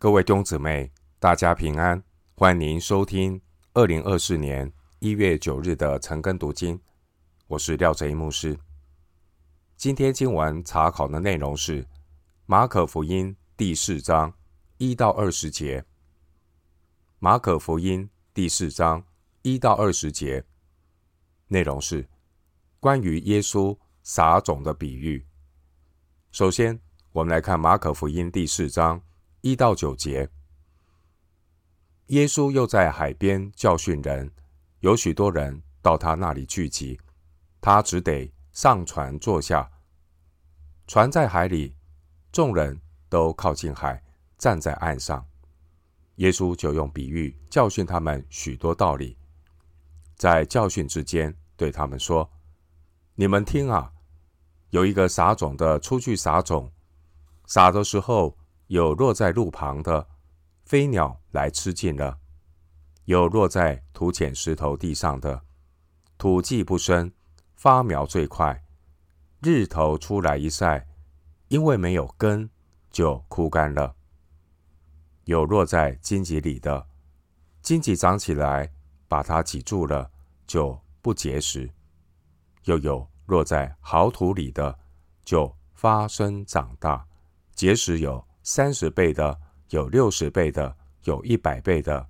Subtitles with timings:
[0.00, 2.00] 各位弟兄姊妹，大家平安，
[2.36, 3.42] 欢迎您收听
[3.74, 6.80] 二零二四年一月九日的晨更读经。
[7.48, 8.56] 我是廖哲一牧师。
[9.76, 11.84] 今天经文查考的内容是
[12.46, 14.32] 马可福音第四章
[14.76, 15.84] 一到二十节。
[17.18, 19.04] 马可福音第四章
[19.42, 20.44] 一到二十节
[21.48, 22.08] 内容是
[22.78, 25.26] 关于耶稣撒种的比喻。
[26.30, 26.78] 首先，
[27.10, 29.02] 我们来看马可福音第四章。
[29.40, 30.28] 一到九节，
[32.08, 34.32] 耶稣又在海边教训人，
[34.80, 37.00] 有许多人到他那里聚集，
[37.60, 39.70] 他只得上船坐下。
[40.88, 41.76] 船在海里，
[42.32, 44.02] 众人都靠近海，
[44.36, 45.24] 站在岸上。
[46.16, 49.16] 耶稣就用比喻教训他们许多道理，
[50.16, 52.28] 在教训之间对他们说
[53.14, 53.92] ：“你们听啊，
[54.70, 56.72] 有一个撒种的出去撒种，
[57.46, 58.36] 撒的时候。”
[58.68, 60.08] 有落在路旁的，
[60.64, 62.18] 飞鸟来吃尽了；
[63.06, 65.42] 有落在土浅石头地上的，
[66.18, 67.10] 土既不深，
[67.56, 68.62] 发苗最快，
[69.40, 70.86] 日头出来一晒，
[71.48, 72.50] 因为没有根，
[72.90, 73.94] 就枯干了；
[75.24, 76.88] 有落在荆棘里的，
[77.62, 78.70] 荆棘长起来，
[79.08, 80.10] 把它挤住了，
[80.46, 81.70] 就不结实；
[82.64, 84.78] 又有落在好土里的，
[85.24, 87.06] 就发生长大，
[87.54, 88.27] 结实有。
[88.50, 92.08] 三十倍的，有六十倍的，有一百倍的。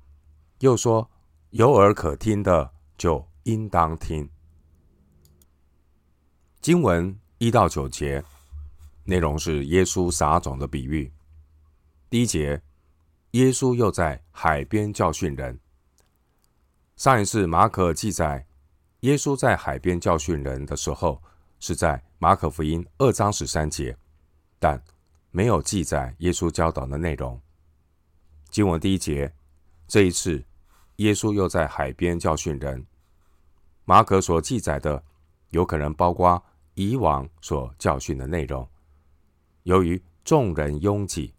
[0.61, 1.11] 又说，
[1.51, 4.31] 有耳可听的，就应当听。
[6.61, 8.23] 经文一到九节，
[9.03, 11.13] 内容是耶稣撒种的比喻。
[12.09, 12.63] 第一节，
[13.33, 15.59] 耶稣又在海边教训人。
[16.95, 18.47] 上一次马可记载
[19.01, 21.21] 耶稣在海边教训人的时候，
[21.59, 23.97] 是在马可福音二章十三节，
[24.61, 24.81] 但。
[25.31, 27.41] 没有记载耶稣教导的内容。
[28.51, 29.33] 经文第一节，
[29.87, 30.43] 这一次
[30.97, 32.87] 耶稣又在海边教训人。
[33.85, 35.03] 马可所记载的
[35.51, 36.43] 有可能包括
[36.75, 38.69] 以往所教训的内容。
[39.65, 41.35] 由于众人拥挤，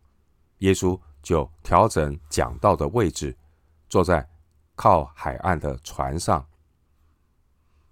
[0.60, 3.36] 耶稣就调整讲道的位置，
[3.88, 4.28] 坐在
[4.76, 6.48] 靠海岸的船上，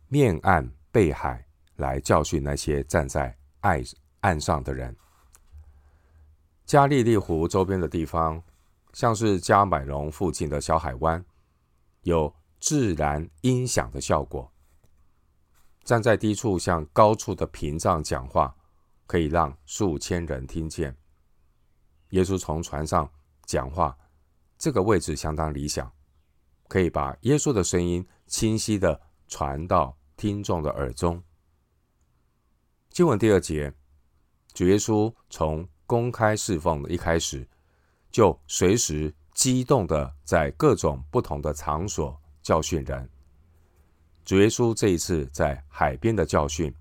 [0.08, 3.84] 面岸背海来教训那些站在岸
[4.22, 4.96] 岸上的人。
[6.68, 8.44] 加利利湖周边的地方，
[8.92, 11.26] 像是加百隆附近的小海湾，
[12.02, 14.52] 有自然音响的效果。
[15.86, 18.54] 站在低处向高处的屏障讲话，
[19.06, 20.94] 可以让数千人听见。
[22.10, 23.10] 耶稣从船上
[23.46, 23.98] 讲话，
[24.58, 25.90] 这个位置相当理想，
[26.68, 29.00] 可以把耶稣的声音清晰地
[29.30, 31.24] 传到听众的耳中。
[32.90, 33.74] 经文第二节，
[34.54, 37.48] 主耶稣从公开侍奉的一开始，
[38.12, 43.10] 就随时激动的在各种不同的场所教训人。
[44.26, 46.72] 主耶稣这一次在海边的教训，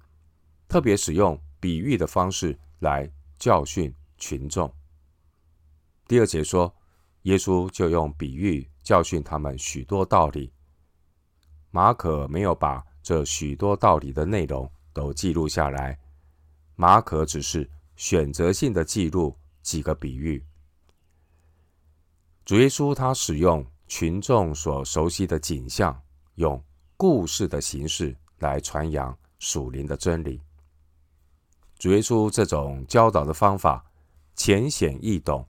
[0.69, 3.09] 特别使用比喻的方式来
[3.39, 4.71] 教训群众。
[6.09, 6.75] 第二节说，
[7.23, 10.53] 耶稣就用比喻教训他们许多道理。
[11.71, 15.97] 马可没有把这许多道理的内容都记录下来，
[16.75, 17.71] 马可只是。
[17.97, 20.45] 选择性的记录几个比喻。
[22.45, 26.01] 主耶稣他使用群众所熟悉的景象，
[26.35, 26.63] 用
[26.97, 30.41] 故事的形式来传扬属灵的真理。
[31.79, 33.85] 主耶稣这种教导的方法
[34.35, 35.49] 浅显易懂，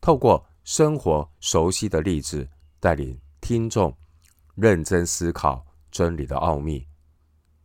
[0.00, 2.48] 透过生活熟悉的例子，
[2.80, 3.96] 带领听众
[4.54, 6.86] 认真思考真理的奥秘。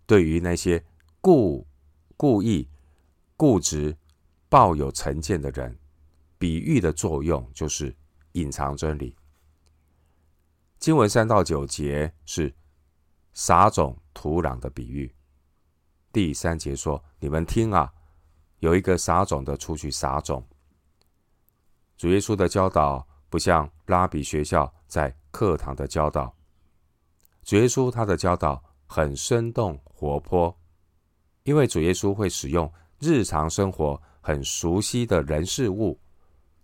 [0.06, 0.84] 对于那些
[1.22, 1.66] 故
[2.18, 2.68] 故意
[3.38, 3.98] 固执。
[4.50, 5.78] 抱有成见的人，
[6.40, 7.96] 比喻的作用就是
[8.32, 9.16] 隐藏真理。
[10.80, 12.52] 经文三到九节是
[13.34, 15.14] 撒种土壤的比喻。
[16.12, 17.94] 第三节说：“你们听啊，
[18.58, 20.44] 有一个撒种的出去撒种。”
[21.96, 26.36] 主耶稣的教导不像拉比学校在课堂的教导，
[27.44, 30.60] 主耶稣他的教导很生动活泼，
[31.44, 34.02] 因为主耶稣会使用日常生活。
[34.30, 36.00] 很熟悉的人事物，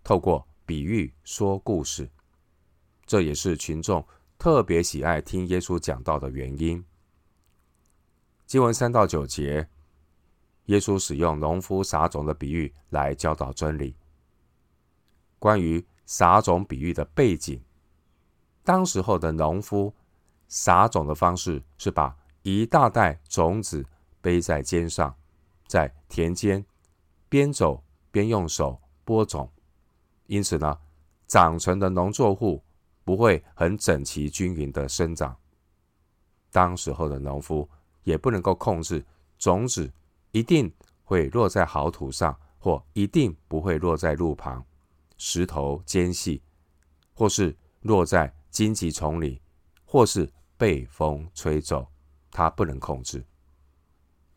[0.04, 2.08] 透过比喻说故事，
[3.04, 4.06] 这也是群众
[4.38, 6.80] 特别喜爱听耶稣讲道的原因。
[8.46, 9.68] 经文三到九节，
[10.66, 13.96] 耶稣使用农夫撒种的比喻来教导真理。
[15.40, 17.60] 关于撒种比喻的背景，
[18.62, 19.92] 当时候的农夫
[20.46, 23.84] 撒种的方式是把一大袋种子
[24.20, 25.12] 背在肩上，
[25.66, 26.64] 在田间。
[27.28, 29.50] 边走边用手播种，
[30.26, 30.78] 因此呢，
[31.26, 32.62] 长成的农作物
[33.04, 35.36] 不会很整齐均匀的生长。
[36.50, 37.68] 当时候的农夫
[38.04, 39.04] 也不能够控制
[39.38, 39.92] 种子
[40.30, 40.72] 一定
[41.04, 44.64] 会落在好土上，或一定不会落在路旁、
[45.18, 46.42] 石头间隙，
[47.12, 49.40] 或是落在荆棘丛里，
[49.84, 51.86] 或是被风吹走，
[52.30, 53.24] 他不能控制。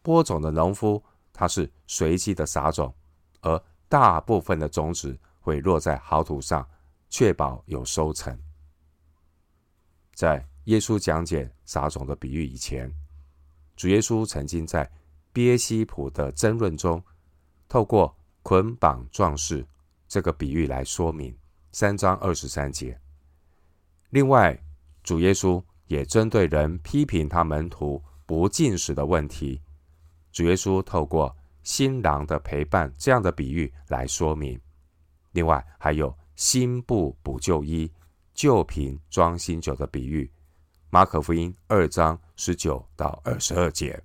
[0.02, 1.02] 播种的农夫，
[1.40, 2.94] 它是随机的撒种，
[3.40, 6.68] 而大部分的种子会落在好土上，
[7.10, 8.38] 确保有收成。
[10.14, 12.94] 在耶稣讲解撒种的比喻以前，
[13.78, 14.92] 主耶稣曾经在
[15.32, 17.02] 别西卜的争论中，
[17.70, 18.14] 透过
[18.44, 19.66] 捆绑壮士
[20.10, 21.34] 这个比喻来说明
[21.72, 23.00] 三章二十三节。
[24.10, 24.62] 另外，
[25.04, 29.62] 主耶稣也针对人批评他门徒不进食的问题，
[30.32, 34.60] 主耶稣透过新郎的陪伴这样的比喻来说明。
[35.32, 37.92] 另外，还有新布补旧衣、
[38.34, 40.32] 旧瓶装新酒的比喻。
[40.90, 44.02] 马可福音二章十九到二十二节，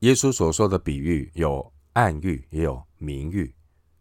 [0.00, 3.52] 耶稣所说的比喻有暗喻，也有明喻。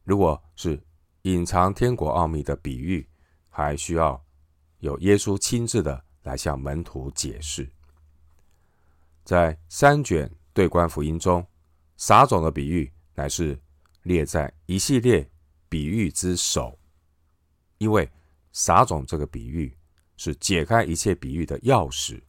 [0.04, 0.80] 如果是
[1.24, 3.08] 隐藏天国奥秘的比喻，
[3.50, 4.24] 还需要
[4.80, 7.68] 有耶稣亲自的来向门徒解释。
[9.24, 11.46] 在三卷对观福音中，
[11.98, 13.60] 撒种的比喻乃是
[14.04, 15.30] 列在一系列
[15.70, 16.78] 比喻之首，
[17.78, 18.10] 因为
[18.52, 19.76] 撒种这个比喻。
[20.16, 22.22] 是解开一切比喻的钥匙。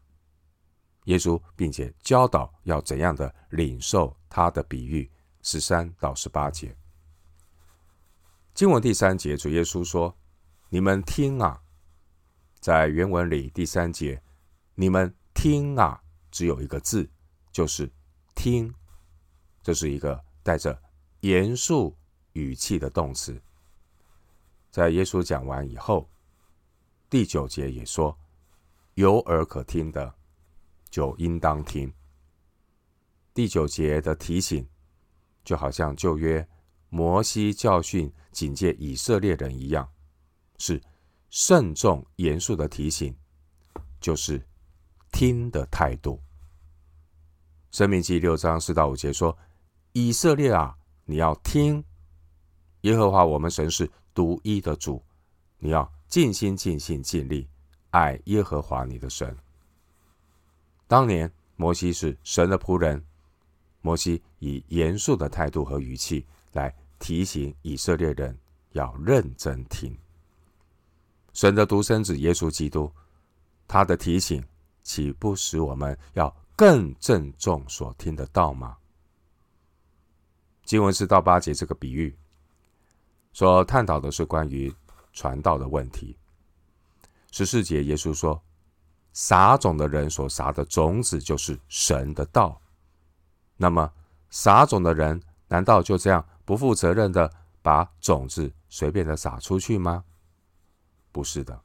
[1.05, 5.09] 耶稣并且教导要怎样的领受他的比喻，
[5.43, 6.75] 十三到十八节。
[8.55, 10.17] 经文第三节，主耶稣说
[10.71, 11.63] ：“你们听啊！”
[12.59, 14.21] 在原文里，第三节
[14.75, 16.03] “你们听啊”
[16.35, 17.09] 只有一个字，
[17.53, 17.89] 就是
[18.35, 18.75] “听”。
[19.63, 20.77] 这是一个带着
[21.21, 21.97] 严肃
[22.33, 23.41] 语气的动词。
[24.69, 26.11] 在耶稣讲完以后。
[27.09, 28.19] 第九节也说
[28.95, 30.13] ：“有耳可听的，
[30.91, 31.93] 就应当听。”
[33.33, 34.69] 第九节的提醒，
[35.45, 36.45] 就好像旧约
[36.89, 39.89] 摩西教训警戒以色列人一样，
[40.59, 40.83] 是
[41.31, 43.17] 慎重严肃的提醒，
[44.01, 44.45] 就是
[45.13, 46.21] 听的态度。
[47.75, 49.37] 申命记六章四到五节说
[49.95, 50.77] ：“以色列啊，
[51.07, 51.83] 你要听，
[52.83, 55.03] 耶和华我们神是独一的主，
[55.59, 57.49] 你要。”尽心、尽性、尽力
[57.91, 59.37] 爱耶和华你的神。
[60.87, 63.05] 当年摩西是神的仆人，
[63.81, 68.39] 摩西以严肃的态度和语气来提醒以色列人
[68.71, 69.93] 要认真听。
[71.33, 72.89] 神的独生子耶稣基督，
[73.67, 74.41] 他的提醒
[74.85, 78.77] 岂不使我们要更郑重所听的道吗？
[80.65, 82.17] 经文是到八节这个比喻
[83.33, 84.75] 所探讨的是关于。
[85.17, 86.19] 传道的问题。
[87.31, 88.43] 十四节，耶稣说
[89.15, 92.61] ：“撒种的人所撒的种子就是神的道。
[93.57, 93.93] 那么，
[94.29, 100.03] 撒种的人难道就这样不负责任的把种子随便的撒出去吗？
[101.13, 101.63] 不是的。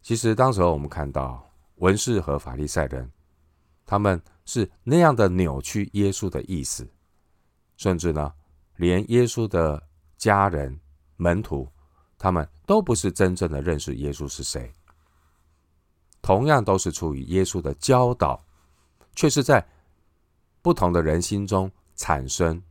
[0.00, 1.44] 其实，当时候我们看到
[1.78, 3.10] 文士和法利赛人，
[3.92, 6.88] 他们是那样的扭曲耶稣的意思，
[7.76, 8.32] 甚至呢，
[8.76, 9.86] 连耶稣的
[10.16, 10.80] 家人、
[11.18, 11.68] 门徒。
[12.16, 14.72] 他们都不是真正的认识耶稣是谁，
[16.22, 18.42] 同样都是出于耶稣的教导，
[19.14, 19.62] 却是在
[20.62, 22.62] 不同的人心中产生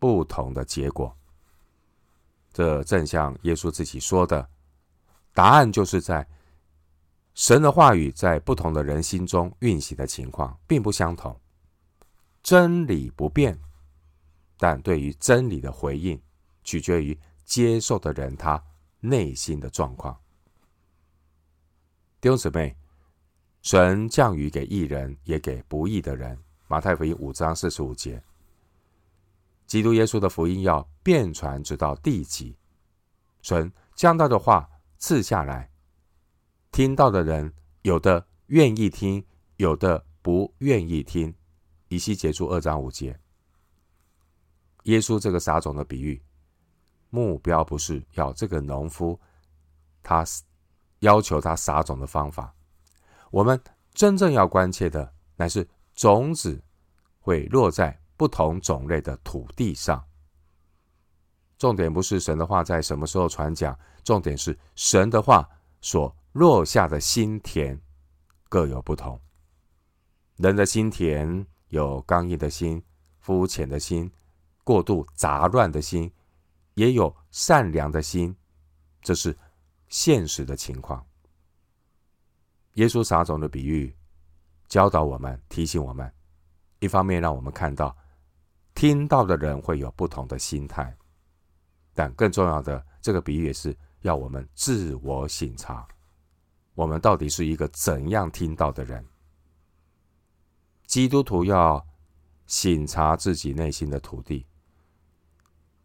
[0.00, 1.16] 不同的结果。
[2.52, 4.48] 这正像耶稣自己说的，
[5.32, 6.26] 答案就是在
[7.36, 11.38] 神的话语在不同的人心中运行的情况并不相同，
[12.42, 13.56] 真理不变，
[14.58, 16.20] 但对于真理的回应
[16.64, 18.60] 取决于接受的人他。
[18.98, 20.18] 内心的状况，
[22.20, 22.74] 弟兄姊妹，
[23.62, 26.36] 神降雨给义人，也给不义的人。
[26.66, 28.20] 马太福音五章四十五节，
[29.66, 32.56] 基督耶稣的福音要遍传直到地极。
[33.42, 35.70] 神将他的话赐下来，
[36.70, 39.24] 听到的人有的愿意听，
[39.56, 41.34] 有的不愿意听。
[41.88, 43.18] 以西结书二章五节，
[44.84, 46.20] 耶稣这个撒种的比喻。
[47.10, 49.18] 目标不是要这个农夫，
[50.02, 50.24] 他
[50.98, 52.52] 要求他撒种的方法。
[53.30, 53.58] 我们
[53.94, 56.60] 真正要关切的，乃是种子
[57.20, 60.04] 会落在不同种类的土地上。
[61.56, 65.48] 重点不是神的话在什么时候传讲，重点是神的话
[65.80, 67.80] 所落下的心田
[68.50, 69.18] 各有不同。
[70.36, 72.84] 人的心田有刚硬的心、
[73.20, 74.12] 肤浅的心、
[74.62, 76.12] 过度杂乱的心。
[76.74, 78.36] 也有善良的心，
[79.00, 79.34] 这是
[79.88, 81.02] 现实的情况。
[82.74, 83.96] 耶稣撒种的比喻
[84.68, 86.12] 教导我们，提醒我们，
[86.80, 87.96] 一方面让我们看到
[88.74, 90.94] 听到的人会有不同的心态，
[91.94, 95.88] 但更重要的，这个比喻也是要我们自我省察，
[96.76, 99.04] 我们到底是一个怎样听到的人。
[100.86, 101.84] 基督徒要
[102.46, 104.46] 省察自己内心的土地，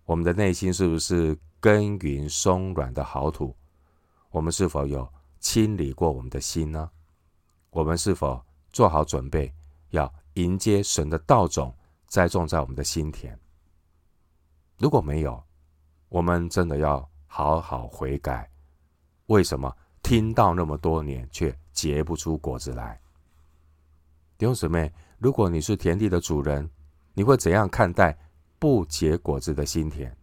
[0.06, 3.56] 我们的内心是不是耕耘松软的好土？
[4.30, 5.12] 我们是否有？
[5.40, 6.92] 清理过我们的心呢？
[7.72, 9.52] 我们是否做好准备，
[9.90, 13.36] 要迎接神的道种栽种在我们的心田？
[14.78, 15.44] 如果没有，
[16.10, 18.52] 我们真的要好好悔改。
[19.26, 19.76] 为什么
[20.12, 23.00] 听到那么多年却结不出果子来？
[24.38, 26.70] 弟兄姊妹，如果你是田地的主人，
[27.14, 28.20] 你会怎样看待
[28.60, 30.14] 不结果子的心田？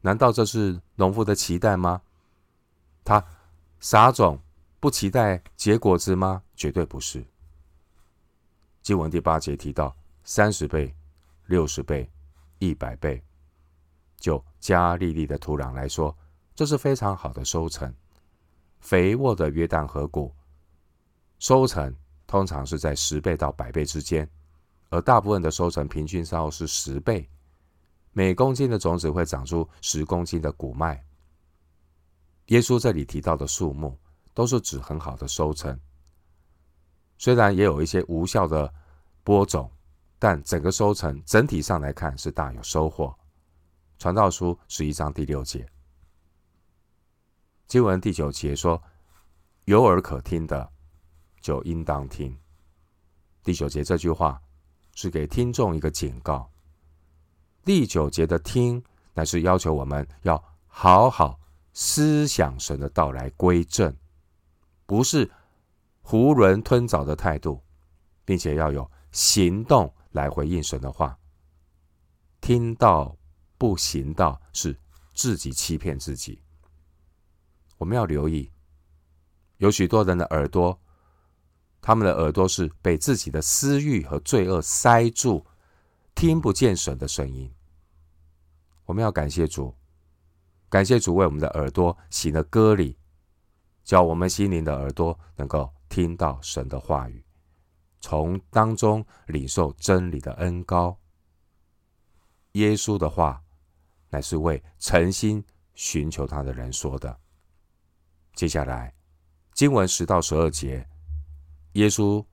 [0.00, 2.00] 难道这是农夫的期待吗？
[3.04, 3.22] 他。
[3.78, 4.40] 撒种
[4.80, 6.42] 不期待结果子吗？
[6.56, 7.22] 绝对不是。
[8.80, 10.94] 经文第八节提到三十倍、
[11.44, 12.10] 六十倍、
[12.58, 13.22] 一百倍，
[14.16, 16.16] 就加利利的土壤来说，
[16.54, 17.94] 这是非常好的收成。
[18.82, 20.34] 肥沃的约旦河谷，
[21.38, 21.96] 收成
[22.26, 24.28] 通常是在十倍到百倍之间，
[24.90, 27.26] 而大部分的收成平均稍是十倍。
[28.12, 31.02] 每公斤的种子会长出十公斤的谷麦。
[32.46, 33.96] 耶稣这里提到的数目，
[34.34, 35.78] 都是指很好的收成。
[37.16, 38.70] 虽然也有一些无效的
[39.22, 39.70] 播种，
[40.18, 43.16] 但整个收成整体上来看是大有收获。
[43.98, 45.64] 传道书十一章第六节，
[47.72, 48.82] 经文第九节说
[49.64, 50.70] ：“有耳可听的，
[51.40, 52.38] 就应当听。”
[53.42, 54.38] 第九节这句话
[54.94, 56.52] 是给听众一个警告。
[57.64, 60.36] 第九节的听，乃是要求我们要
[60.66, 61.40] 好好。
[61.72, 63.96] 思想神的道来归正，
[64.84, 65.26] 不是
[66.04, 67.64] 囫囵吞枣的态度，
[68.26, 71.18] 并且要有行动来回应神的话。
[72.42, 73.16] 听到
[73.56, 74.78] 不行道，是
[75.14, 76.41] 自己欺骗自己。
[77.82, 78.48] 我们要留意，
[79.56, 80.80] 有许多人的耳朵，
[81.80, 85.44] 他们的耳朵是被自己的私欲和罪恶塞住，
[86.14, 87.52] 听不见神的声音。
[88.84, 89.74] 我们要感谢主。
[90.68, 92.96] 感谢主为我们的耳朵行了割礼，
[93.82, 97.24] 叫我们心灵的耳朵能够听到神的话语，
[98.00, 100.96] 从当中领受真理的恩膏。
[102.52, 103.42] 耶稣的话
[104.08, 107.18] 乃是为诚心寻求他的人说的。
[108.34, 108.94] 接下来
[109.52, 110.88] 经文十到十二节，
[111.72, 112.24] 耶稣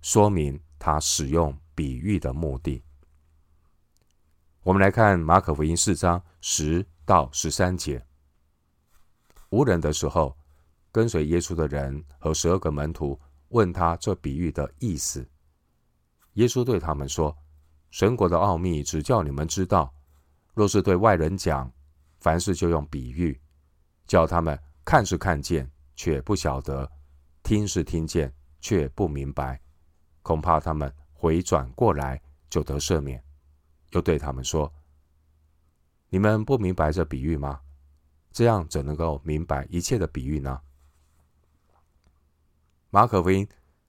[0.00, 2.82] 说明他使用比喻的目的。
[4.62, 8.04] 我们来看马可福音四章十到十三节，
[9.50, 10.36] 无人的时候，
[10.90, 13.20] 跟随耶稣的人和十二个门徒
[13.50, 15.28] 问他这比喻的意思。
[16.34, 17.36] 耶稣对他们说
[17.92, 19.94] ：“神国的奥秘只叫你们知道，
[20.54, 21.70] 若是对外人讲，
[22.20, 23.38] 凡事就用比喻，
[24.06, 26.86] 叫他们看是看见，却不晓得；
[27.42, 29.60] 听是听见，却不明白。
[30.22, 33.22] 恐怕他们回转过来，就得赦免。”
[33.90, 34.72] 又对他们说。
[36.08, 37.60] 你们不明白这比喻吗？
[38.30, 40.60] 这样怎能够明白一切的比喻呢？
[42.90, 43.48] 马可福音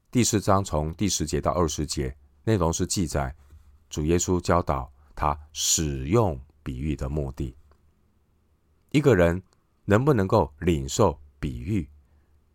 [0.10, 3.36] 第四章从第十节到二十节，内容是记载
[3.90, 7.56] 主耶稣教导他使用比喻的目的。
[8.92, 9.42] 一个人
[9.86, 11.90] 能不能够领受比喻，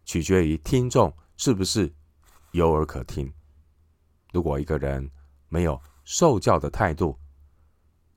[0.05, 1.93] 取决于听众是不是
[2.53, 3.33] 有耳可听。
[4.33, 5.11] 如果一个人
[5.49, 7.19] 没有受教的态度，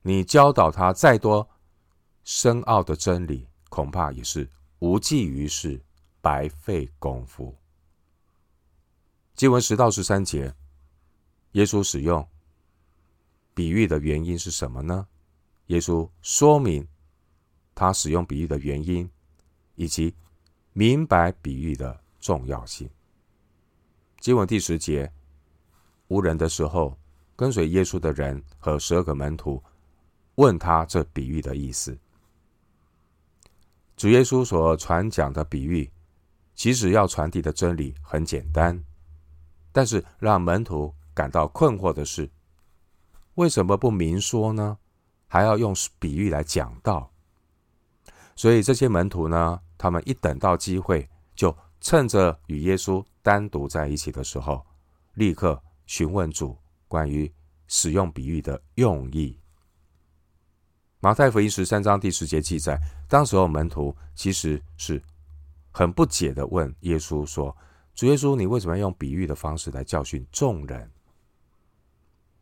[0.02, 1.50] 你教导他再多
[2.24, 5.84] 深奥的真理，恐怕也是无济于事，
[6.22, 7.56] 白费功夫。
[9.36, 10.54] 经文十到十三节，
[11.54, 12.28] 耶稣使用
[13.54, 15.08] 比喻的原因是什么呢？
[15.68, 16.88] 耶稣说明
[17.76, 19.10] 他使用比喻的原因，
[19.76, 20.14] 以及
[20.74, 22.90] 明白比喻的重要性。
[24.20, 25.12] 经文第十节，
[26.08, 26.98] 无人的时候，
[27.36, 29.62] 跟随耶稣的人和十二个门徒。
[30.36, 31.96] 问他这比喻的意思。
[33.96, 35.92] 主耶稣所传讲的比喻，
[36.56, 38.84] 其实要传递的真理很简单，
[39.72, 42.28] 但是让门徒感到困惑的是，
[43.36, 44.80] 为什么不明说呢？
[45.28, 47.13] 还要用比喻来讲道？
[48.36, 54.66] 所以这些门徒呢，他们一等到机会，就趁着与耶稣单独在一起的时候，
[55.14, 57.32] 立刻询问主关于
[57.68, 59.40] 使用比喻的用意。
[61.00, 65.02] 马太福音十三章第十节记载，当时候门徒其实是
[65.72, 67.56] 很不解的问耶稣说
[67.94, 70.90] ：“主耶稣，你为什么要用比喻的方式来教训众人？”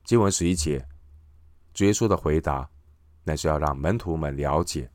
[0.06, 0.86] 经文十一节，
[1.74, 2.70] 主耶稣的回答，
[3.24, 4.92] 那是要让门徒们了解，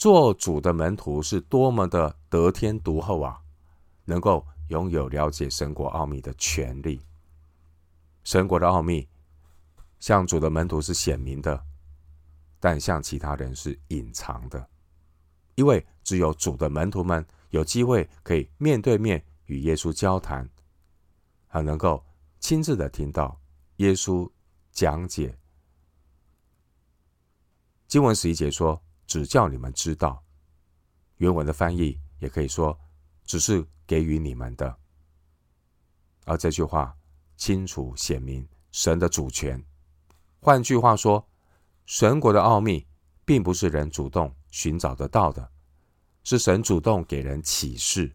[0.00, 3.38] 做主的门徒是多么的得天独厚啊，
[4.06, 7.02] 能够拥有了解神国奥秘的权利。
[8.24, 9.06] 神国的奥秘，
[9.98, 11.62] 向主的门徒是显明的，
[12.58, 14.66] 但向其他人是隐藏的，
[15.54, 20.48] 因为只有主的门徒们有机会可以面对面与耶稣交谈，
[21.46, 22.02] 还能够
[22.38, 23.38] 亲自的听到。
[23.76, 24.30] 耶稣
[24.72, 25.38] 讲解
[27.86, 30.22] 经文十一节说：“只叫你们知道。”
[31.18, 32.78] 原文的翻译也可以说
[33.26, 34.78] ：“只是给予你们的。”
[36.26, 36.96] 而这句话
[37.36, 39.60] 清楚显明神的主权。
[40.40, 41.28] 换句话说，
[41.86, 42.86] 神国的奥秘
[43.24, 45.50] 并不是人主动寻找得到的，
[46.22, 48.14] 是神主动给人启示。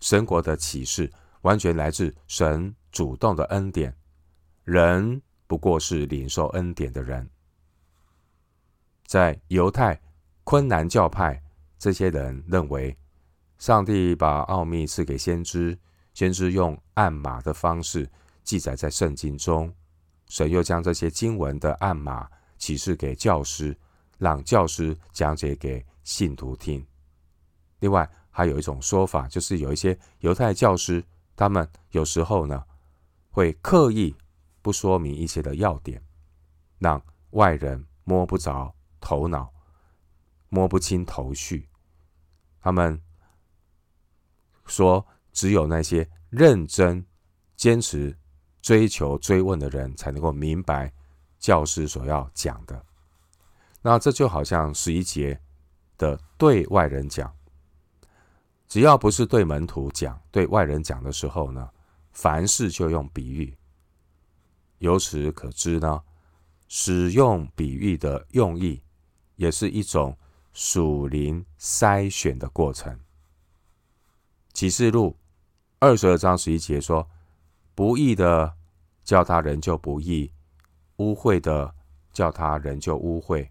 [0.00, 3.96] 神国的启示完全来自神主动的恩典。
[4.64, 7.30] 人不过是领受恩典的人，
[9.06, 10.00] 在犹太
[10.42, 11.42] 昆南教派，
[11.78, 12.96] 这些人认为，
[13.58, 15.78] 上帝把奥秘赐给先知，
[16.12, 18.08] 先知用暗码的方式
[18.42, 19.72] 记载在圣经中，
[20.28, 23.76] 神又将这些经文的暗码启示给教师，
[24.18, 26.84] 让教师讲解给信徒听。
[27.80, 31.04] 另外，还有一种说法，就是有一些犹太教师，
[31.36, 32.64] 他们有时候呢，
[33.30, 34.14] 会刻意。
[34.64, 36.02] 不说明一些的要点，
[36.78, 36.98] 让
[37.32, 39.52] 外人摸不着头脑，
[40.48, 41.68] 摸不清头绪。
[42.58, 42.98] 他们
[44.64, 47.04] 说，只有那些认真、
[47.54, 48.16] 坚持、
[48.62, 50.90] 追求、追问的人，才能够明白
[51.38, 52.82] 教师所要讲的。
[53.82, 55.38] 那这就好像十一节
[55.98, 57.30] 的对外人讲，
[58.66, 61.68] 只要不是对门徒讲、对外人讲的时候呢，
[62.12, 63.54] 凡事就用比喻。
[64.78, 66.02] 由此可知呢，
[66.68, 68.82] 使用比喻的用意，
[69.36, 70.16] 也是一种
[70.52, 72.98] 属灵筛选的过程。
[74.52, 75.16] 启示录
[75.78, 77.08] 二十二章十一节说
[77.74, 78.54] ：“不义的
[79.02, 80.30] 叫他仍旧不义，
[80.96, 81.74] 污秽的
[82.12, 83.48] 叫他仍旧污秽，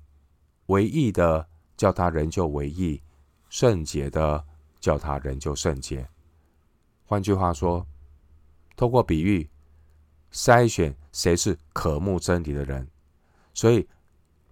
[0.68, 3.02] 唯义的叫他仍旧唯义，
[3.50, 4.46] 圣洁的
[4.80, 6.08] 叫他仍旧圣洁。”
[7.06, 7.86] 换句话说，
[8.76, 9.50] 通过比喻。
[10.32, 12.90] 筛选谁是渴慕真理的人，
[13.54, 13.88] 所以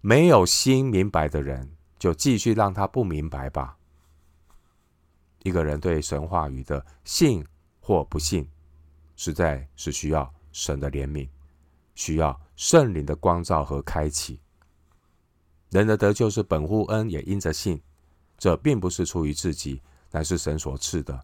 [0.02, 3.78] 没有心明白的人，就继续让他不明白吧。
[5.44, 7.46] 一个人对神话语的信
[7.80, 8.48] 或不信，
[9.16, 11.30] 实在是需要神的怜悯，
[11.94, 14.40] 需要圣灵的光照和开启。
[15.70, 17.80] 人的得救是本乎恩，也因着信，
[18.38, 21.24] 这并不是出于自己，乃是神所赐的。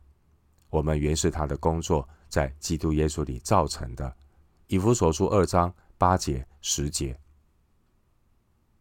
[0.70, 4.16] 我们原是他的工作，在基督耶稣里造成的。
[4.68, 7.20] 以弗所书二章八节十节，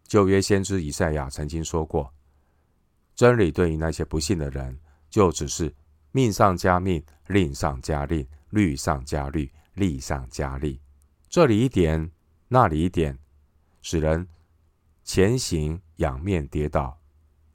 [0.07, 2.13] 旧约先知以赛亚曾经说过
[3.15, 4.79] ：“真理对于那些不信的人，
[5.11, 5.75] 就只是
[6.13, 10.81] 命上加命，令上加令，律上加律，利上加利。
[11.29, 12.11] 这里一点，
[12.49, 13.19] 那里一点，
[13.83, 14.27] 使人
[15.03, 16.99] 前行仰面跌倒，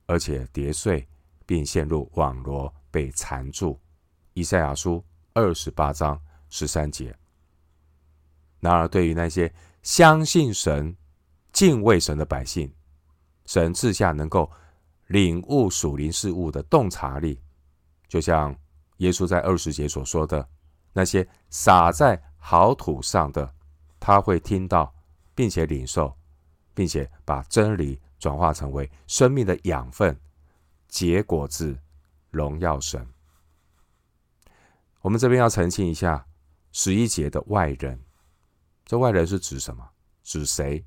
[0.06, 1.08] 而且跌碎，
[1.46, 3.80] 并陷入网罗，被缠住。”
[4.34, 7.16] 以赛亚书二十八章十三节。
[8.60, 10.96] 然而，对于那些相信神、
[11.62, 12.74] 敬畏神的百姓，
[13.46, 14.50] 神赐下能够
[15.10, 17.40] 领悟属灵事物的洞察力，
[18.08, 18.58] 就像
[18.98, 20.50] 耶稣在二十节所说的
[20.92, 23.54] ：“那些撒在好土上的，
[24.00, 24.92] 他会听到，
[25.36, 26.18] 并且领受，
[26.74, 30.20] 并且把真理转化成为生命的养分，
[30.88, 31.78] 结果子，
[32.32, 33.08] 荣耀神。”
[35.02, 36.26] 我们这边要澄清一下
[36.72, 38.04] 十一节的外人。
[38.84, 39.88] 这外人是指什么？
[40.24, 40.84] 指谁？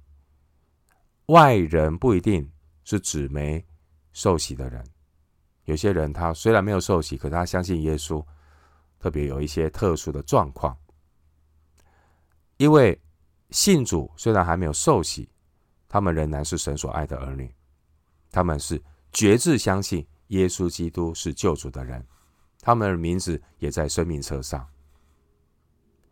[1.26, 2.50] 外人不一定
[2.84, 3.64] 是指没
[4.12, 4.84] 受洗的人。
[5.64, 8.24] 有些人他虽然没有受洗，可他相信耶稣，
[8.98, 10.76] 特别有一些特殊的状况。
[12.58, 13.00] 因为
[13.50, 15.28] 信主虽然还没有受洗，
[15.88, 17.52] 他们仍然是神所爱的儿女。
[18.30, 18.82] 他们是
[19.12, 22.06] 决志相信耶稣基督是救主的人，
[22.60, 24.68] 他们的名字也在生命册上。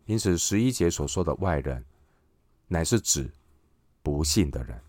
[0.05, 1.85] 因此，十一节所说的外人，
[2.67, 3.31] 乃是指
[4.01, 4.81] 不信的人。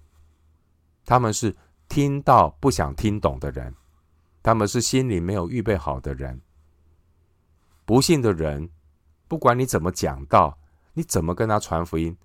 [1.05, 1.55] 他们是
[1.89, 3.75] 听到不想听懂的人，
[4.43, 6.41] 他们是心里没有预备好的人。
[7.85, 8.71] 不信的人，
[9.29, 10.59] 不管你怎么讲道，
[10.95, 12.17] 你怎么跟他传福音，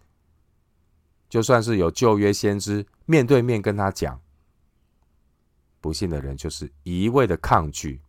[1.28, 4.22] 就算是有旧约先知面对面跟他讲，
[5.82, 8.02] 不信的人就是一味的抗拒。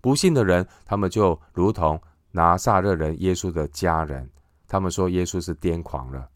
[0.00, 4.28] 不信的人，他们就如同拿撒勒人耶稣的家人，
[4.66, 6.28] 他们说耶稣是癫狂了。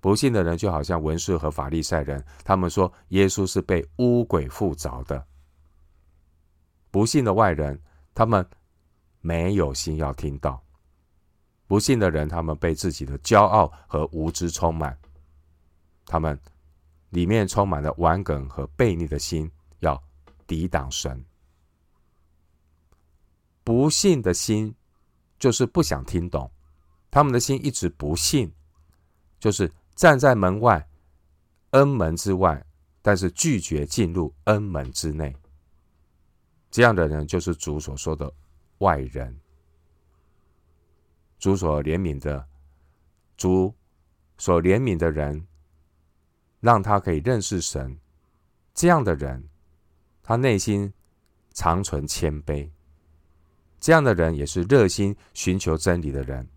[0.00, 5.26] 不信的人就好像文士和法利赛人，他们说耶稣是被污鬼附着的。
[6.92, 7.76] 不信的外人，
[8.14, 8.48] 他们
[9.20, 10.62] 没有心要听到。
[11.66, 14.96] 不信的人，他们被自己的骄傲和无知充满，
[16.06, 16.38] 他们
[17.10, 20.00] 里面充满了顽梗和悖逆的心，要
[20.46, 21.22] 抵挡神。
[23.64, 24.72] 不信的心
[25.40, 26.48] 就是不想听懂，
[27.10, 28.48] 他们的心一直不信，
[29.40, 29.68] 就是。
[29.98, 30.88] 站在门外，
[31.70, 32.64] 恩门之外，
[33.02, 35.34] 但是拒绝进入恩门之内。
[36.70, 38.32] 这样的人就是主所说的
[38.78, 39.36] 外人。
[41.40, 42.46] 主所怜悯的，
[43.36, 43.74] 主
[44.36, 45.44] 所怜悯的人，
[46.60, 47.98] 让他可以认识神。
[48.72, 49.48] 这样的人，
[50.22, 50.92] 他内心
[51.52, 52.70] 常存谦卑。
[53.80, 56.48] 这样的人也是热心寻求真理的人。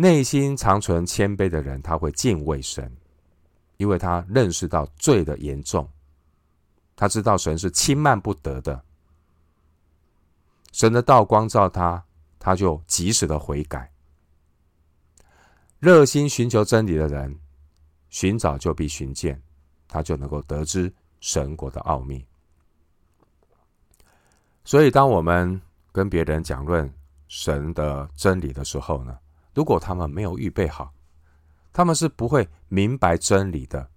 [0.00, 2.90] 内心常存谦卑的人，他会敬畏神，
[3.76, 5.86] 因为他认识到罪的严重，
[6.96, 8.82] 他知道神是轻慢不得的。
[10.72, 12.02] 神的道光照他，
[12.38, 13.92] 他就及时的悔改。
[15.78, 17.38] 热心寻求真理的人，
[18.08, 19.38] 寻找就必寻见，
[19.86, 22.24] 他就能够得知神国的奥秘。
[24.64, 25.60] 所以，当我们
[25.92, 26.90] 跟别人讲论
[27.28, 29.18] 神的真理的时候呢，
[29.52, 30.92] 如果他们没有预备好，
[31.72, 33.90] 他们是不会明白真理的。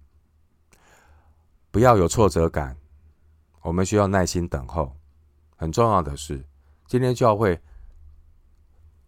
[1.70, 2.76] 不要有挫折感，
[3.62, 4.94] 我们需要耐心等候。
[5.56, 6.44] 很重要的是，
[6.86, 7.60] 今天教会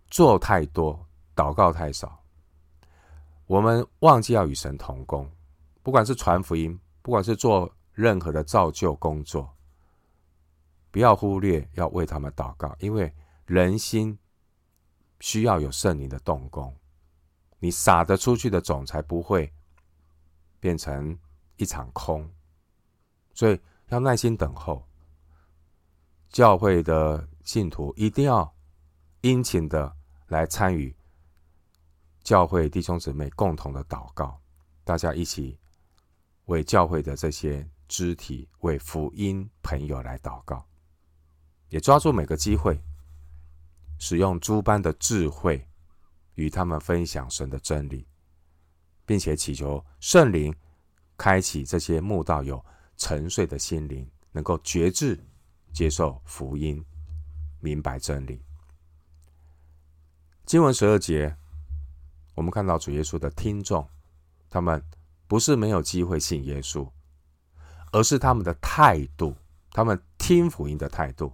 [0.09, 2.23] 做太多，祷告太少，
[3.47, 5.29] 我们忘记要与神同工。
[5.83, 9.53] 不管是传福音，不管是做任何的造就工作，
[10.91, 13.13] 不要忽略要为他们祷告，因为
[13.47, 14.17] 人心。
[15.21, 16.77] 需要有圣灵的动工，
[17.59, 19.53] 你撒得出去的种才不会
[20.61, 21.19] 变成
[21.57, 22.31] 一场空，
[23.33, 24.87] 所以要耐心等候。
[26.29, 28.55] 教会的信徒一定要
[29.23, 30.95] 殷勤的来参与
[32.23, 34.39] 教会弟兄姊妹共同的祷告，
[34.85, 35.59] 大家一起
[36.47, 40.67] 为教会的这些肢体、为福音朋友来祷告，
[41.71, 42.79] 也抓住每个机会。
[43.99, 45.67] 使用诸般的智慧，
[46.35, 48.07] 与他们分享神的真理，
[49.05, 50.55] 并且祈求圣灵
[51.17, 52.65] 开启这些慕道友
[52.97, 55.19] 沉睡的心灵，能够觉知
[55.73, 56.85] 接受福音，
[57.61, 58.43] 明白真理。
[60.45, 61.37] 经文十二节，
[62.35, 63.89] 我们看到主耶稣的听众，
[64.51, 64.83] 他们
[65.27, 66.89] 不是没有机会信耶稣，
[67.93, 69.35] 而是他们的态度，
[69.71, 71.33] 他们听福音的态度，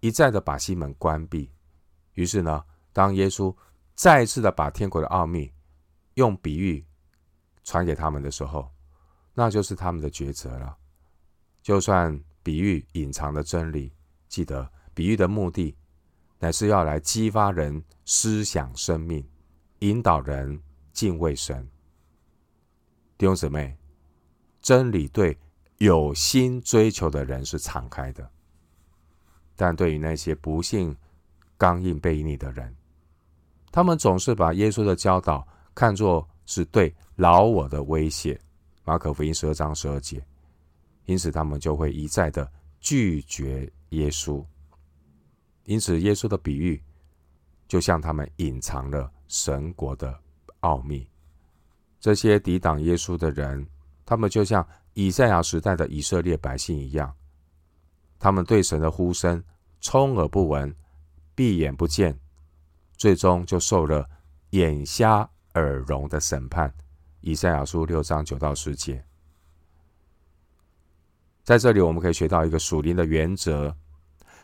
[0.00, 1.50] 一再的把心门关闭。
[2.16, 3.54] 于是呢，当耶稣
[3.94, 5.50] 再次的把天国的奥秘
[6.14, 6.84] 用比喻
[7.62, 8.70] 传给他们的时候，
[9.32, 10.76] 那就是他们的抉择了。
[11.62, 13.92] 就算比喻隐藏的真理，
[14.28, 15.76] 记得比喻的目的
[16.38, 19.26] 乃是要来激发人思想生命，
[19.80, 20.60] 引导人
[20.92, 21.68] 敬畏神。
[23.18, 23.76] 弟兄姊妹，
[24.60, 25.38] 真理对
[25.78, 28.30] 有心追求的人是敞开的，
[29.54, 30.96] 但对于那些不信，
[31.58, 32.74] 刚硬悖逆的人，
[33.72, 38.38] 他们总是把耶稣的教导看作是对老我的威胁。
[38.84, 40.24] 马可福音十二章十二节，
[41.06, 44.44] 因此他们就会一再的拒绝耶稣。
[45.64, 46.80] 因此，耶稣的比喻
[47.66, 50.16] 就向他们隐藏了神国的
[50.60, 51.08] 奥秘。
[51.98, 53.66] 这些抵挡耶稣的人，
[54.04, 54.64] 他们就像
[54.94, 57.12] 以赛亚时代的以色列百姓一样，
[58.20, 59.42] 他们对神的呼声
[59.80, 60.72] 充耳不闻。
[61.36, 62.18] 闭眼不见，
[62.96, 64.08] 最终就受了
[64.50, 66.74] 眼瞎耳聋的审判。
[67.20, 69.04] 以赛亚书六章九到十节，
[71.44, 73.76] 在这里我们可以学到一个属灵的原则：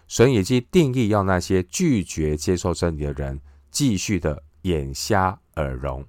[0.06, 6.04] 神已经定义要那些拒绝接受真理的人继续的眼瞎耳聋。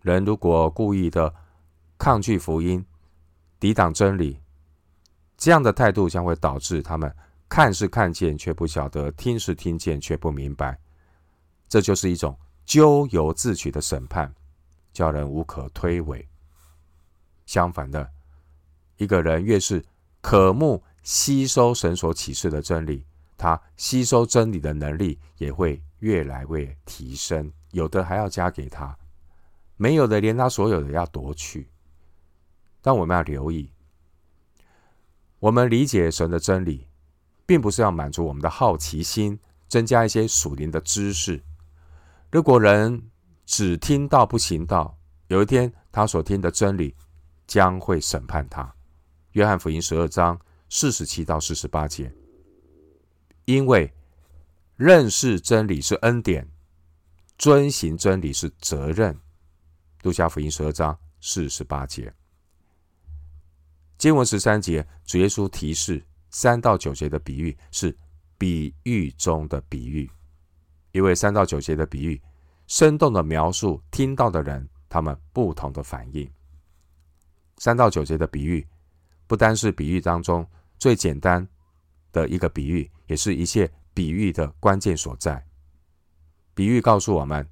[0.00, 1.32] 人如果故意的
[1.96, 2.84] 抗拒福音、
[3.60, 4.40] 抵挡真理，
[5.36, 7.14] 这样的态度将会导致他们。
[7.52, 10.80] 看是看见，却不晓得；听是听见，却不明白。
[11.68, 12.34] 这就是一种
[12.64, 14.34] 咎由自取的审判，
[14.90, 16.24] 叫人无可推诿。
[17.44, 18.10] 相反的，
[18.96, 19.84] 一个人越是
[20.22, 23.04] 渴慕吸收神所启示的真理，
[23.36, 28.96] 他吸收真理的能力也会越来越提升，有的还要加给他。
[29.76, 31.68] 没有的连他所有的要夺去。
[32.80, 33.70] 但我们要留意，
[35.38, 36.88] 我们理解神的真理，
[37.46, 41.42] 并不是要满足我们的好奇心，增加一些属灵的知识。
[42.30, 43.10] 如果人
[43.44, 46.94] 只听道不行道，有一天他所听的真理
[47.46, 48.74] 将会审判他。
[49.32, 52.12] 约翰福音十二章四十七到四十八节，
[53.44, 53.92] 因为
[54.76, 56.48] 认识真理是恩典，
[57.38, 59.18] 遵行真理是责任。
[60.02, 62.12] 路加福音十二章四十八节，
[63.96, 67.96] 经文十三节，主耶稣提示三到九节的比喻是
[68.36, 70.10] 比喻中的比喻。
[70.90, 72.20] 因为三到九节的比喻，
[72.66, 76.28] 生动的描述听到的人他们不同的反应。
[77.58, 78.66] 三到九节的比喻，
[79.26, 80.46] 不单是比喻当中
[80.78, 81.46] 最简单
[82.12, 85.42] 的一个比喻，也是一切比喻的关键所在。
[86.54, 87.48] 比喻告诉我们，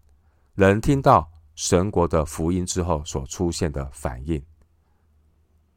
[0.54, 4.42] 人听到神国的福音之后所出现的反应。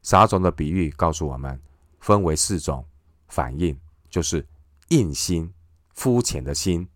[0.01, 1.61] 撒种的比喻告诉我们，
[2.01, 2.85] 分为四种
[3.33, 3.75] 反应，
[4.11, 4.47] 就是
[4.89, 5.51] 硬心、
[5.95, 6.87] 肤浅的心。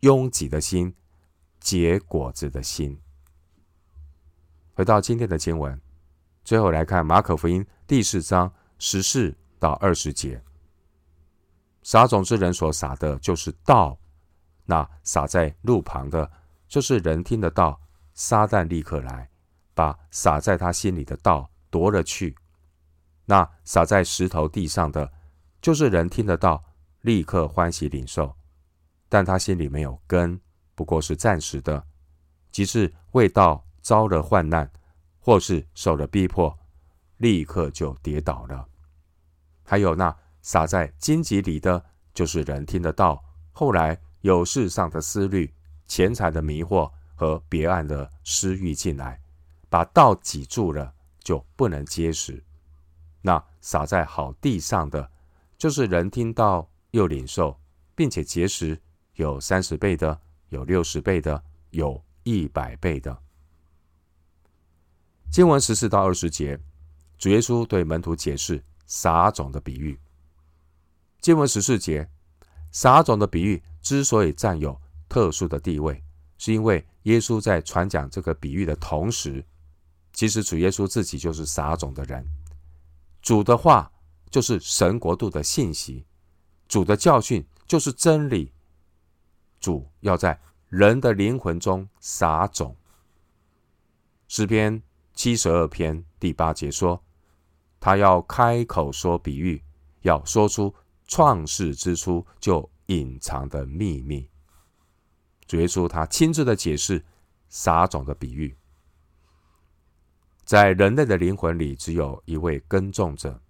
[0.00, 0.94] 拥挤的心，
[1.58, 3.00] 结果子的心。
[4.74, 5.80] 回到今天的经文，
[6.44, 10.42] 最后来看马可福音第四章十四到二十节。
[11.82, 13.98] 撒种之人所撒的，就是道；
[14.66, 16.30] 那撒在路旁的，
[16.68, 17.80] 就是人听的道。
[18.12, 19.30] 撒旦立刻来，
[19.72, 22.36] 把撒在他心里的道夺了去。
[23.24, 25.12] 那撒在石头地上的，
[25.60, 26.64] 就是人听得到，
[27.02, 28.34] 立刻欢喜领受。
[29.08, 30.40] 但他心里没有根，
[30.74, 31.84] 不过是暂时的，
[32.50, 34.70] 即是为道遭了患难，
[35.18, 36.56] 或是受了逼迫，
[37.16, 38.66] 立刻就跌倒了。
[39.64, 45.52] 还有那撒在荆棘里的，就是人听得到，后来有世上的思虑、
[45.86, 49.20] 钱财的迷惑和别样的私欲进来，
[49.68, 52.42] 把道挤住了，就不能结实。
[53.22, 55.10] 那撒在好地上的，
[55.60, 57.60] 就是人听到又领受，
[57.94, 58.80] 并且结识。
[59.16, 60.18] 有三十倍的，
[60.48, 63.14] 有六十倍的，有一百倍的。
[65.30, 66.58] 经文十四到二十节，
[67.18, 70.00] 主耶稣对门徒解释撒种的比喻。
[71.20, 72.08] 经文十四节，
[72.72, 76.02] 撒种的比喻之所以占有特殊的地位，
[76.38, 79.44] 是因为耶稣在传讲这个比喻的同时，
[80.14, 82.26] 其实主耶稣自己就是撒种的人。
[83.20, 83.92] 主的话
[84.30, 86.06] 就是神国度的信息，
[86.68, 88.52] 主的教训就是真理。
[89.58, 92.74] 主要在人的灵魂中撒种。
[94.28, 94.80] 诗篇
[95.12, 97.02] 七十二篇第八节说
[97.80, 99.62] ：“他要开口说比喻，
[100.02, 100.74] 要说出
[101.06, 104.26] 创世之初就隐藏的秘密。”
[105.46, 107.04] 主耶稣他亲自的解释
[107.48, 108.56] 撒种的比喻。
[110.44, 113.42] 在人类的灵魂里，只有一位耕种者，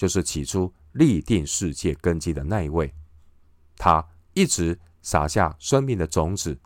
[0.00, 2.90] 就是起初立定世界根基的那一位。
[3.76, 4.80] 他一直。
[5.02, 6.60] 撒下生命的种子，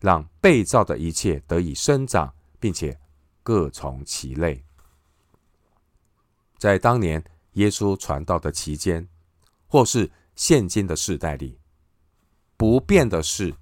[0.00, 2.98] 让被造的一切得以生长，并且
[3.42, 4.64] 各从其类。
[6.56, 9.06] 在当年耶稣传道的期间，
[9.66, 11.60] 或是现今的世代里，
[12.56, 13.54] 不变的是，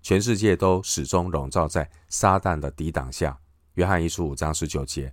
[0.00, 3.38] 全世界都始终笼罩在撒旦的抵挡下。
[3.74, 5.12] 约翰一书五章十九节。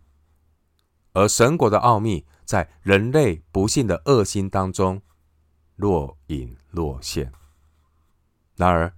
[1.12, 5.00] 而神国的奥秘，在人类不幸的恶心当中
[5.76, 7.32] 若隐若现。
[8.56, 8.92] 然而，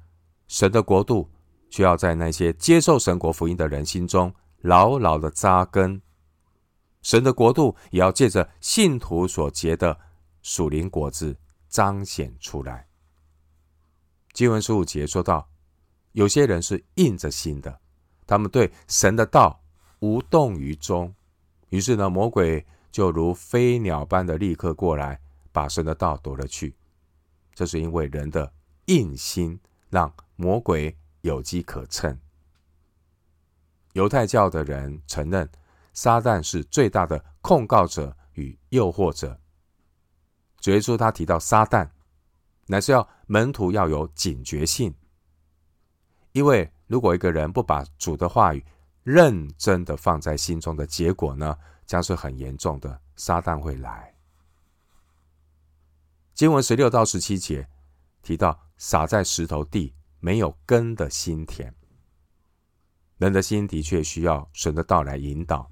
[0.48, 1.30] 神的国度
[1.70, 6.02] 需要在那些接受神国福音的人心中牢牢的扎根。
[7.02, 10.00] 神的国度也要借着信徒所结的
[10.42, 11.36] 属灵果子
[11.68, 12.88] 彰显出来。
[14.32, 15.50] 经文十五节说到，
[16.14, 17.82] 有些人是硬着心的，
[18.26, 19.62] 他们对神的道
[20.00, 21.14] 无动于衷。
[21.68, 25.20] 于是呢，魔鬼就如飞鸟般的立刻过来，
[25.52, 26.76] 把神的道夺了去。
[27.54, 28.54] 这是因为人的。
[28.86, 29.58] 硬心
[29.90, 32.20] 让魔鬼有机可乘。
[33.94, 35.50] 犹太教的人承认
[35.94, 39.40] 撒旦是最大的控告者与诱惑者。
[40.60, 41.90] 主耶稣他提到撒旦，
[42.66, 44.94] 乃是要门徒要有警觉性，
[46.34, 48.66] 因为如果一个人不把主的话语
[49.04, 51.58] 认真的放在心中的结果呢，
[51.92, 53.02] 将是很严重的。
[53.18, 54.16] 撒旦会来。
[56.34, 57.68] 经文十六到十七节
[58.22, 58.58] 提到。
[58.84, 61.72] 撒在石头地没有根的心田，
[63.20, 65.70] 人的心的确需要神的道来引导，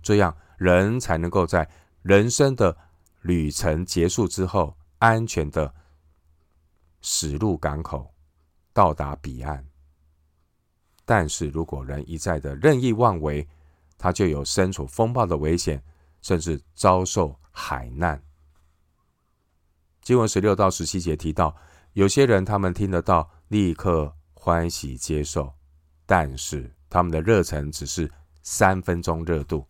[0.00, 1.68] 这样人才能够在
[2.02, 2.76] 人生的
[3.22, 5.74] 旅程结束之后，安全的
[7.00, 8.14] 驶入港口，
[8.72, 9.66] 到达彼岸。
[11.04, 13.48] 但是如果人一再的任意妄为，
[13.98, 15.82] 他就有身处风暴的危险，
[16.22, 18.22] 甚至遭受海难。
[20.00, 21.54] 经文十六到十七节提到，
[21.92, 25.52] 有些人他们听得到，立刻欢喜接受，
[26.06, 28.10] 但是他们的热忱只是
[28.42, 29.66] 三分钟热度，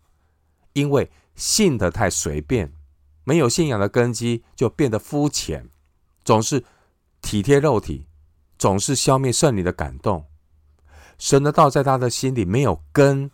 [0.74, 2.72] 因为信得太随便，
[3.24, 5.68] 没有信仰的根基，就变得肤浅，
[6.22, 6.64] 总是
[7.20, 8.06] 体贴肉体，
[8.58, 10.26] 总是消灭圣灵的感动。
[11.18, 13.32] 神的道在他的心里没有根，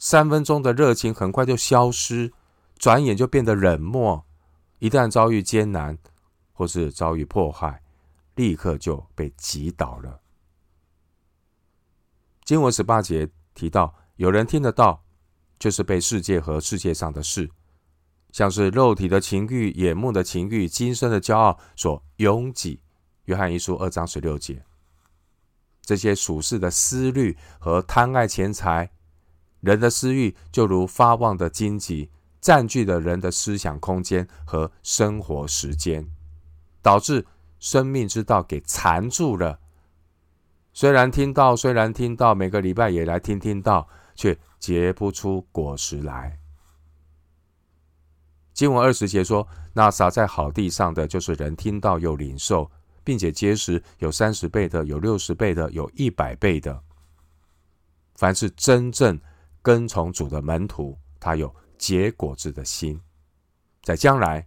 [0.00, 2.32] 三分钟的热情很快就消失，
[2.78, 4.24] 转眼就变得冷漠。
[4.78, 5.96] 一旦遭遇艰难，
[6.54, 7.82] 或是遭遇迫害，
[8.34, 10.20] 立刻就被击倒了。
[12.44, 15.04] 经文十八节提到，有人听得到，
[15.58, 17.50] 就是被世界和世界上的事，
[18.32, 22.80] 像是肉体的情欲、眼目的情欲、今生的骄傲所拥挤。
[23.26, 24.64] 约翰一书二章十六节，
[25.82, 28.90] 这些属世的思虑和贪爱钱财，
[29.60, 36.10] 人的私欲就如发旺的荆棘，占据了人的思想空间和生活时间。
[36.82, 37.26] 导致
[37.58, 39.58] 生命之道给缠住了。
[40.72, 46.38] 虽然听到，虽然听到，每个礼拜也来听听到，却结不出果实来。
[48.54, 52.70] 经文二十节说：“那撒在好地上的，就是人听到又领受，
[53.04, 56.82] 并且结实，有三十倍的，有六十倍的，有一百倍的。
[58.14, 59.18] 凡是真正
[59.62, 63.00] 跟从主的门徒，他有结果子的心，
[63.82, 64.46] 在将来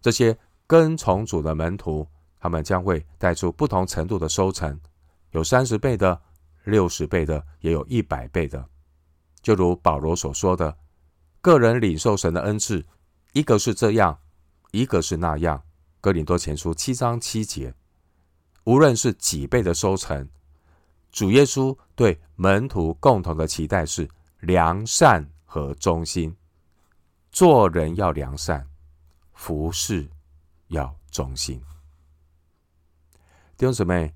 [0.00, 2.08] 这些。”跟从主的门徒，
[2.40, 4.80] 他们将会带出不同程度的收成，
[5.32, 6.18] 有三十倍的、
[6.64, 8.66] 六十倍的，也有一百倍的。
[9.42, 10.74] 就如保罗所说的，
[11.42, 12.82] 个人领受神的恩赐，
[13.34, 14.18] 一个是这样，
[14.70, 15.62] 一个是那样。
[16.00, 17.74] 哥林多前书七章七节，
[18.64, 20.26] 无论是几倍的收成，
[21.12, 24.08] 主耶稣对门徒共同的期待是
[24.44, 26.36] 良善和忠心，
[27.30, 28.68] 做人要良善，
[29.32, 30.08] 服侍。
[30.68, 31.60] 要忠心，
[33.56, 34.14] 弟兄姊妹，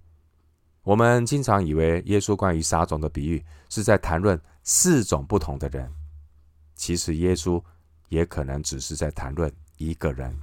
[0.82, 5.94] 我们经常以为耶稣关于撒种的比喻是在谈论四种不同的人，
[6.74, 7.62] 其实耶稣
[8.08, 10.40] 也可能只是在谈论一个人，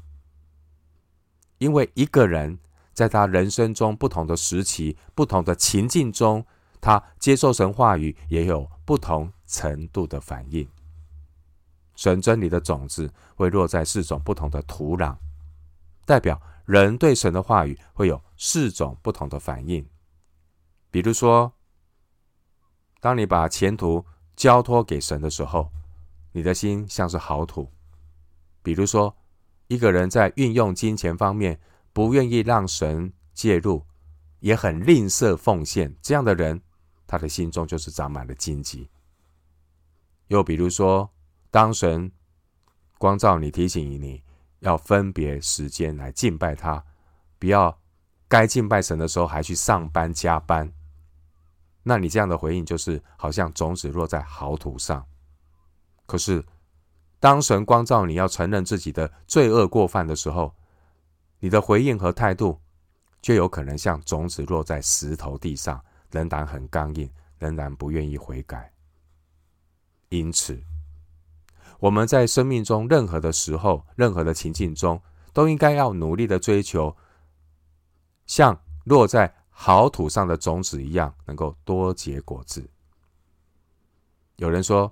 [1.57, 2.59] 因为一个人
[2.93, 6.45] 在他人生中不同的时期、不同的情境中，
[6.79, 10.67] 他接受神话语也有不同程度的反应。
[11.95, 15.15] 神真理的种子会落在四种不同的土壤。
[16.05, 19.87] 代表人对神的话语会有四种不同的反应。
[20.91, 21.51] 比如说，
[22.99, 24.05] 当你把前途
[24.35, 25.71] 交托给神的时候，
[26.31, 27.71] 你的心像是好土；
[28.61, 29.15] 比如说，
[29.67, 31.59] 一个人在运用金钱方面
[31.93, 33.85] 不愿意让神介入，
[34.39, 36.61] 也很吝啬奉献，这样的人，
[37.07, 38.89] 他的心中就是长满了荆棘。
[40.27, 41.09] 又比如说，
[41.51, 42.11] 当神
[42.97, 44.23] 光照你，提醒你。
[44.59, 46.83] 要分别时间来敬拜他，
[47.37, 47.77] 不要
[48.27, 50.73] 该敬拜神的时候还去上班加班。
[51.83, 55.05] 那你这样的回应就是好像种子落在好土上。
[56.07, 56.43] 可是
[57.19, 60.51] 当神光照你要承认自己的罪恶过犯的时候，
[61.37, 62.59] 你的回应和态度
[63.21, 67.07] 就有可能像种子落在石头地上，仍然很刚硬，
[67.37, 68.71] 仍然不愿意悔改。
[70.09, 70.63] 因此。
[71.79, 75.01] 我们在生命中任何的时候、任何的情境中，
[75.33, 76.95] 都应该要努力的追求，
[78.25, 82.69] 像落在好土上的种子一样，能够多结果子。
[84.37, 84.91] 有人说，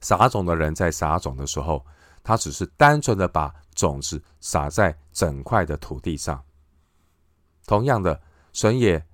[0.00, 1.84] 撒种的人在撒种的时候，
[2.22, 6.44] 他只是单纯的把种子撒在整块的土地上。
[7.66, 8.20] 同样的，
[8.52, 9.06] 神也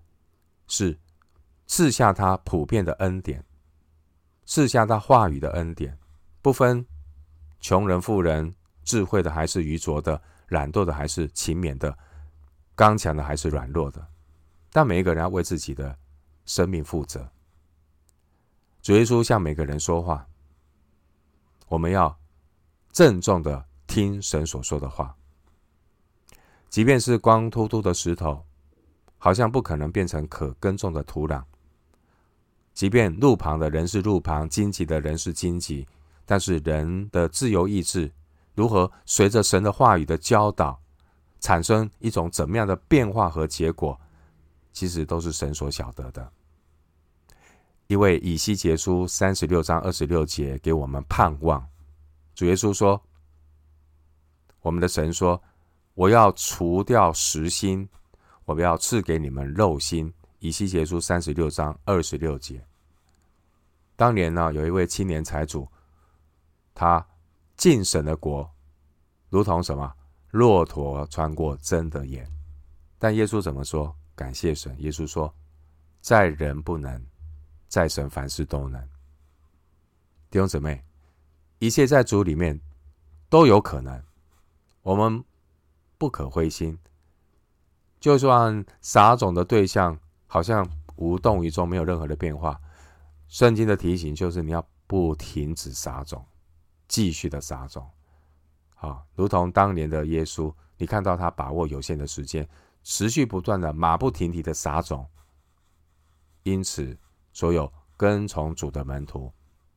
[0.69, 0.99] 是
[1.67, 3.45] 赐下他普遍的恩典，
[4.45, 5.99] 赐下他话语的恩典。
[6.43, 6.85] 不分
[7.61, 8.55] 穷人、富人，
[8.85, 11.97] 智慧的还是愚拙的，懒惰的还是勤勉的，
[12.75, 14.07] 刚强的还是软弱的，
[14.71, 15.97] 但每一个人要为自己的
[16.45, 17.31] 生命负责。
[18.83, 20.27] 主耶稣向每个人说话，
[21.69, 22.19] 我们要
[22.93, 25.17] 郑重的听神所说的话，
[26.69, 28.45] 即便是光秃秃的石头，
[29.17, 31.43] 好像不可能变成可耕种的土壤；
[32.75, 35.87] 即便路旁的人是路旁，荆棘的人是荆棘。
[36.27, 38.11] 但是人的自由意志
[38.55, 40.81] 如何随着神的话语的教导，
[41.39, 43.99] 产生一种怎么样的变化和结果，
[44.73, 46.31] 其实都是神所晓得的。
[47.89, 51.65] 因为以西结书三十六章二十六节给我们盼望，
[52.35, 53.01] 主耶稣说
[54.63, 55.41] ：“我们的神说，
[55.93, 57.87] 我要除掉石心，
[58.47, 60.11] 我要赐给你们肉心，
[60.45, 62.63] 以西结书三十六章二十六节。
[63.97, 65.67] 当年呢，有一位青年财主，
[66.75, 67.07] 他
[67.57, 68.51] 进神的国，
[69.31, 69.91] 如同什么？
[70.33, 72.31] 骆驼穿过针的眼。
[72.99, 73.97] 但耶稣怎么说？
[74.15, 75.35] 感谢神，耶稣说
[76.03, 77.03] ：“在人不能，
[77.67, 78.79] 在神凡事都能。”
[80.29, 80.85] 弟兄姊妹，
[81.59, 82.61] 一切在主里面
[83.31, 84.05] 都有可能，
[84.83, 85.25] 我们
[85.97, 86.79] 不可灰心。
[87.99, 89.99] 就算撒种的对象
[90.35, 92.61] 好像无动于衷，没有任何的变化，
[93.29, 96.27] 圣经的提醒就是你要不停止撒种，
[96.89, 97.89] 继续的撒种。
[98.75, 102.45] 好，如同当年的耶稣，你看到他把握有限的时间。
[102.83, 105.09] 持续不断的马不停蹄的撒种，
[106.43, 106.99] 因此
[107.33, 109.33] 所有跟从主的门徒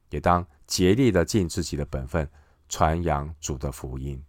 [0.09, 2.27] 也当竭力的尽自己的本分，
[2.67, 4.19] 传扬主的福音。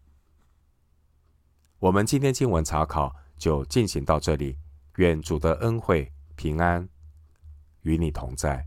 [1.79, 4.59] 我们今天经文查考就进行到这里，
[4.97, 6.89] 愿主的恩惠平安
[7.82, 8.64] 与你同在。